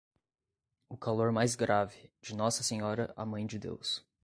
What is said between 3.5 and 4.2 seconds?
Deus.